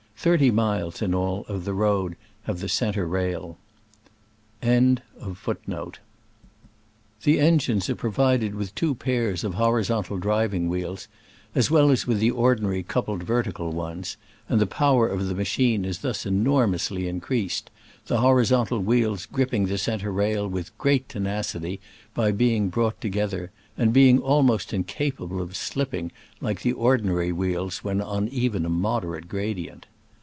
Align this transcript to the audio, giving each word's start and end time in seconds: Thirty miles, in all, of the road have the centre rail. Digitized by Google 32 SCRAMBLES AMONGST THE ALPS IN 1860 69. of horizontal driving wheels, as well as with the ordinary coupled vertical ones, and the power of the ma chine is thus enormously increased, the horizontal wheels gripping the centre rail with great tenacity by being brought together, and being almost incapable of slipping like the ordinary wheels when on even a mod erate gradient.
Thirty 0.23 0.51
miles, 0.51 1.01
in 1.01 1.15
all, 1.15 1.45
of 1.47 1.65
the 1.65 1.73
road 1.73 2.15
have 2.43 2.59
the 2.59 2.69
centre 2.69 3.07
rail. 3.07 3.57
Digitized 4.61 4.61
by 4.61 4.67
Google 5.19 5.33
32 5.33 5.33
SCRAMBLES 5.33 5.47
AMONGST 5.67 5.99
THE 7.23 7.39
ALPS 7.41 7.65
IN 7.65 8.53
1860 8.53 8.87
69. 9.01 9.35
of 9.41 9.53
horizontal 9.55 10.17
driving 10.19 10.69
wheels, 10.69 11.07
as 11.55 11.71
well 11.71 11.89
as 11.89 12.05
with 12.05 12.19
the 12.19 12.29
ordinary 12.29 12.83
coupled 12.83 13.23
vertical 13.23 13.71
ones, 13.71 14.17
and 14.47 14.61
the 14.61 14.67
power 14.67 15.07
of 15.07 15.27
the 15.27 15.33
ma 15.33 15.43
chine 15.43 15.83
is 15.83 15.97
thus 16.01 16.27
enormously 16.27 17.07
increased, 17.07 17.71
the 18.05 18.19
horizontal 18.21 18.77
wheels 18.77 19.25
gripping 19.25 19.65
the 19.65 19.79
centre 19.79 20.11
rail 20.11 20.47
with 20.47 20.77
great 20.77 21.09
tenacity 21.09 21.79
by 22.13 22.31
being 22.31 22.69
brought 22.69 23.01
together, 23.01 23.49
and 23.75 23.91
being 23.91 24.19
almost 24.19 24.71
incapable 24.71 25.41
of 25.41 25.55
slipping 25.57 26.11
like 26.39 26.61
the 26.61 26.73
ordinary 26.73 27.31
wheels 27.31 27.83
when 27.83 27.99
on 27.99 28.27
even 28.27 28.65
a 28.67 28.69
mod 28.69 29.01
erate 29.03 29.27
gradient. 29.27 29.87